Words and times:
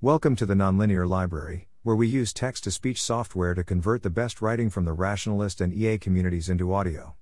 Welcome 0.00 0.36
to 0.36 0.46
the 0.46 0.54
Nonlinear 0.54 1.08
Library, 1.08 1.66
where 1.82 1.96
we 1.96 2.06
use 2.06 2.32
text 2.32 2.62
to 2.62 2.70
speech 2.70 3.02
software 3.02 3.52
to 3.54 3.64
convert 3.64 4.04
the 4.04 4.10
best 4.10 4.40
writing 4.40 4.70
from 4.70 4.84
the 4.84 4.92
rationalist 4.92 5.60
and 5.60 5.74
EA 5.74 5.98
communities 5.98 6.48
into 6.48 6.72
audio. 6.72 7.16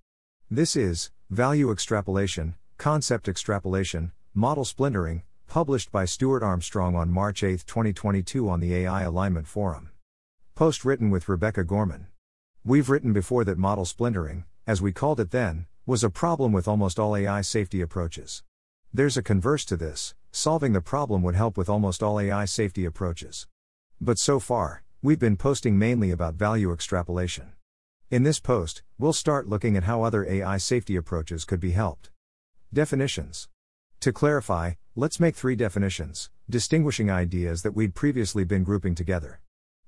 This 0.50 0.76
is 0.76 1.10
Value 1.30 1.72
Extrapolation, 1.72 2.54
Concept 2.76 3.28
Extrapolation, 3.28 4.12
Model 4.34 4.66
Splintering, 4.66 5.22
published 5.46 5.90
by 5.90 6.04
Stuart 6.04 6.42
Armstrong 6.42 6.94
on 6.94 7.10
March 7.10 7.42
8, 7.42 7.64
2022 7.66 8.46
on 8.46 8.60
the 8.60 8.74
AI 8.74 9.04
Alignment 9.04 9.46
Forum. 9.46 9.88
Post 10.54 10.84
written 10.84 11.08
with 11.08 11.30
Rebecca 11.30 11.64
Gorman. 11.64 12.08
We've 12.62 12.90
written 12.90 13.14
before 13.14 13.44
that 13.44 13.56
model 13.56 13.86
splintering, 13.86 14.44
as 14.66 14.82
we 14.82 14.92
called 14.92 15.18
it 15.18 15.30
then, 15.30 15.64
was 15.86 16.04
a 16.04 16.10
problem 16.10 16.52
with 16.52 16.68
almost 16.68 16.98
all 16.98 17.16
AI 17.16 17.40
safety 17.40 17.80
approaches. 17.80 18.42
There's 18.92 19.16
a 19.16 19.22
converse 19.22 19.64
to 19.66 19.76
this 19.76 20.14
solving 20.36 20.74
the 20.74 20.82
problem 20.82 21.22
would 21.22 21.34
help 21.34 21.56
with 21.56 21.70
almost 21.70 22.02
all 22.02 22.20
AI 22.20 22.44
safety 22.44 22.84
approaches. 22.84 23.46
But 24.00 24.18
so 24.18 24.38
far, 24.38 24.82
we've 25.00 25.18
been 25.18 25.38
posting 25.38 25.78
mainly 25.78 26.10
about 26.10 26.34
value 26.34 26.72
extrapolation. 26.72 27.52
In 28.10 28.22
this 28.22 28.38
post, 28.38 28.82
we'll 28.98 29.14
start 29.14 29.48
looking 29.48 29.78
at 29.78 29.84
how 29.84 30.02
other 30.02 30.26
AI 30.26 30.58
safety 30.58 30.94
approaches 30.94 31.46
could 31.46 31.58
be 31.58 31.70
helped. 31.70 32.10
Definitions. 32.70 33.48
To 34.00 34.12
clarify, 34.12 34.72
let's 34.94 35.18
make 35.18 35.34
three 35.34 35.56
definitions, 35.56 36.28
distinguishing 36.50 37.10
ideas 37.10 37.62
that 37.62 37.74
we'd 37.74 37.94
previously 37.94 38.44
been 38.44 38.62
grouping 38.62 38.94
together. 38.94 39.40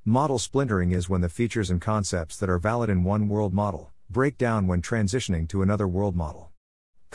Model 0.05 0.39
splintering 0.39 0.93
is 0.93 1.11
when 1.11 1.21
the 1.21 1.29
features 1.29 1.69
and 1.71 1.81
concepts 1.81 2.39
that 2.39 2.49
are 2.49 2.59
valid 2.59 2.89
in 2.89 3.05
one 3.05 3.29
world 3.29 3.53
model 3.53 3.93
break 4.09 4.39
down 4.39 4.67
when 4.67 4.81
transitioning 4.81 5.47
to 5.51 5.61
another 5.61 5.87
world 5.87 6.17
model. 6.17 6.53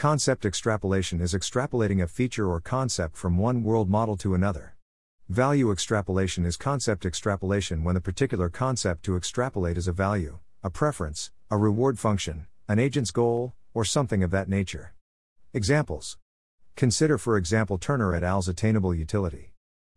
Concept 0.04 0.46
extrapolation 0.46 1.22
is 1.22 1.34
extrapolating 1.34 2.04
a 2.04 2.08
feature 2.08 2.52
or 2.52 2.60
concept 2.60 3.16
from 3.16 3.38
one 3.38 3.64
world 3.64 3.90
model 3.90 4.18
to 4.18 4.36
another. 4.36 4.76
Value 5.30 5.72
extrapolation 5.72 6.44
is 6.44 6.58
concept 6.58 7.06
extrapolation 7.06 7.86
when 7.86 7.96
the 7.96 8.02
particular 8.02 8.50
concept 8.50 9.04
to 9.04 9.16
extrapolate 9.16 9.78
is 9.78 9.88
a 9.88 9.94
value, 9.94 10.40
a 10.62 10.70
preference, 10.70 11.32
a 11.50 11.56
reward 11.56 11.98
function, 11.98 12.48
an 12.68 12.80
agent's 12.80 13.12
goal, 13.12 13.54
or 13.74 13.86
something 13.86 14.22
of 14.22 14.32
that 14.32 14.50
nature. 14.50 14.94
Examples 15.54 16.18
Consider, 16.76 17.18
for 17.18 17.38
example, 17.38 17.78
Turner 17.78 18.14
et 18.14 18.26
al.'s 18.26 18.50
attainable 18.50 18.94
utility. 18.94 19.54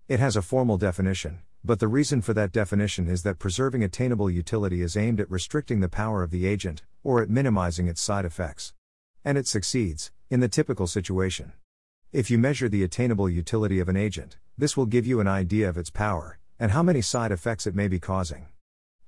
It 0.06 0.20
has 0.20 0.36
a 0.36 0.40
formal 0.40 0.78
definition, 0.78 1.40
but 1.64 1.80
the 1.80 1.88
reason 1.88 2.22
for 2.22 2.32
that 2.32 2.52
definition 2.52 3.08
is 3.08 3.24
that 3.24 3.40
preserving 3.40 3.82
attainable 3.82 4.30
utility 4.30 4.82
is 4.82 4.96
aimed 4.96 5.18
at 5.18 5.28
restricting 5.28 5.80
the 5.80 5.88
power 5.88 6.22
of 6.22 6.30
the 6.30 6.46
agent, 6.46 6.84
or 7.02 7.20
at 7.20 7.28
minimizing 7.28 7.88
its 7.88 8.00
side 8.00 8.24
effects. 8.24 8.72
And 9.26 9.36
it 9.36 9.48
succeeds, 9.48 10.12
in 10.30 10.38
the 10.38 10.48
typical 10.48 10.86
situation. 10.86 11.52
If 12.12 12.30
you 12.30 12.38
measure 12.38 12.68
the 12.68 12.84
attainable 12.84 13.28
utility 13.28 13.80
of 13.80 13.88
an 13.88 13.96
agent, 13.96 14.36
this 14.56 14.76
will 14.76 14.86
give 14.86 15.04
you 15.04 15.18
an 15.18 15.26
idea 15.26 15.68
of 15.68 15.76
its 15.76 15.90
power, 15.90 16.38
and 16.60 16.70
how 16.70 16.84
many 16.84 17.02
side 17.02 17.32
effects 17.32 17.66
it 17.66 17.74
may 17.74 17.88
be 17.88 17.98
causing. 17.98 18.46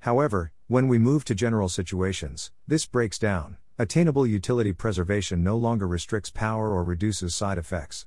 However, 0.00 0.50
when 0.66 0.88
we 0.88 0.98
move 0.98 1.24
to 1.26 1.36
general 1.36 1.68
situations, 1.68 2.50
this 2.66 2.84
breaks 2.84 3.16
down. 3.16 3.58
Attainable 3.78 4.26
utility 4.26 4.72
preservation 4.72 5.44
no 5.44 5.56
longer 5.56 5.86
restricts 5.86 6.30
power 6.30 6.72
or 6.72 6.82
reduces 6.82 7.32
side 7.32 7.56
effects. 7.56 8.04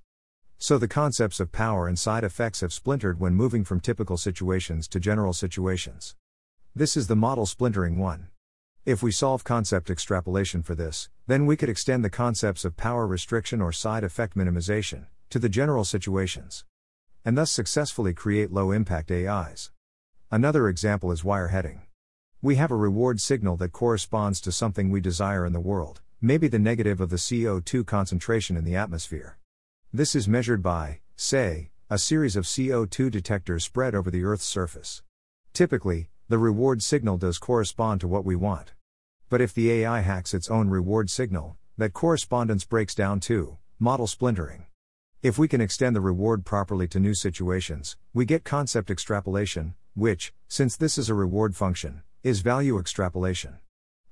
So 0.57 0.77
the 0.77 0.89
concepts 0.89 1.39
of 1.39 1.53
power 1.53 1.87
and 1.87 1.97
side 1.97 2.25
effects 2.25 2.59
have 2.59 2.73
splintered 2.73 3.21
when 3.21 3.35
moving 3.35 3.63
from 3.63 3.79
typical 3.79 4.17
situations 4.17 4.89
to 4.89 4.99
general 4.99 5.31
situations. 5.31 6.17
This 6.75 6.97
is 6.97 7.07
the 7.07 7.15
model 7.15 7.45
splintering 7.45 7.97
one. 7.97 8.27
If 8.83 9.03
we 9.03 9.11
solve 9.11 9.43
concept 9.43 9.91
extrapolation 9.91 10.63
for 10.63 10.73
this, 10.73 11.07
then 11.27 11.45
we 11.45 11.55
could 11.55 11.69
extend 11.69 12.03
the 12.03 12.09
concepts 12.09 12.65
of 12.65 12.77
power 12.77 13.05
restriction 13.05 13.61
or 13.61 13.71
side 13.71 14.03
effect 14.03 14.35
minimization 14.35 15.05
to 15.29 15.38
the 15.38 15.49
general 15.49 15.83
situations. 15.83 16.65
And 17.23 17.38
thus 17.38 17.51
successfully 17.51 18.15
create 18.15 18.51
low 18.51 18.71
impact 18.71 19.11
AIs. 19.11 19.69
Another 20.31 20.67
example 20.67 21.11
is 21.11 21.21
wireheading. 21.21 21.81
We 22.41 22.55
have 22.55 22.71
a 22.71 22.75
reward 22.75 23.21
signal 23.21 23.55
that 23.57 23.71
corresponds 23.71 24.41
to 24.41 24.51
something 24.51 24.89
we 24.89 24.99
desire 24.99 25.45
in 25.45 25.53
the 25.53 25.59
world, 25.59 26.01
maybe 26.19 26.47
the 26.47 26.57
negative 26.57 27.00
of 27.00 27.11
the 27.11 27.17
CO2 27.17 27.85
concentration 27.85 28.57
in 28.57 28.63
the 28.63 28.75
atmosphere. 28.75 29.38
This 29.94 30.16
is 30.16 30.27
measured 30.27 30.63
by, 30.63 31.01
say, 31.16 31.69
a 31.88 32.00
series 32.00 32.35
of 32.35 32.45
CO2 32.45 33.11
detectors 33.11 33.63
spread 33.63 33.94
over 33.94 34.09
the 34.09 34.23
Earth's 34.23 34.45
surface. 34.45 35.03
Typically, 35.53 36.09
the 36.31 36.38
reward 36.38 36.81
signal 36.81 37.18
does 37.18 37.38
correspond 37.38 38.00
to 38.00 38.08
what 38.08 38.24
we 38.24 38.38
want. 38.38 38.72
But 39.28 39.42
if 39.42 39.53
the 39.53 39.69
AI 39.69 40.00
hacks 40.00 40.34
its 40.34 40.50
own 40.50 40.69
reward 40.69 41.09
signal, 41.09 41.58
that 41.78 41.92
correspondence 41.92 42.64
breaks 42.64 42.96
down 42.96 43.19
too, 43.19 43.58
model 43.80 44.08
splintering. 44.08 44.66
If 45.22 45.38
we 45.38 45.50
can 45.50 45.59
extend 45.59 45.94
the 45.94 46.00
reward 46.00 46.46
properly 46.46 46.88
to 46.88 47.02
new 47.02 47.14
situations, 47.14 47.97
we 48.14 48.24
get 48.24 48.46
concept 48.46 48.90
extrapolation, 48.90 49.74
which, 49.94 50.34
since 50.47 50.78
this 50.78 50.97
is 50.97 51.09
a 51.09 51.14
reward 51.14 51.53
function, 51.53 52.02
is 52.24 52.40
value 52.40 52.80
extrapolation. 52.80 53.59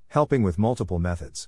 Helping 0.09 0.43
with 0.43 0.59
multiple 0.59 0.99
methods. 0.99 1.47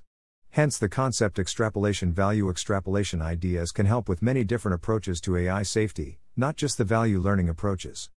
Hence, 0.52 0.78
the 0.78 0.88
concept 0.88 1.38
extrapolation 1.38 2.14
value 2.14 2.48
extrapolation 2.48 3.20
ideas 3.20 3.72
can 3.72 3.84
help 3.84 4.08
with 4.08 4.22
many 4.22 4.42
different 4.42 4.76
approaches 4.76 5.20
to 5.20 5.36
AI 5.36 5.64
safety, 5.64 6.18
not 6.34 6.56
just 6.56 6.78
the 6.78 6.84
value 6.84 7.20
learning 7.20 7.50
approaches. 7.50 8.08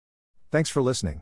Thanks 0.51 0.69
for 0.69 0.81
listening. 0.81 1.21